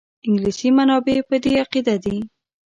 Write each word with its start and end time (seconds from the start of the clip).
انګلیسي 0.27 0.69
منابع 0.77 1.17
په 1.29 1.35
دې 1.43 1.51
عقیده 1.63 1.95
دي. 2.03 2.17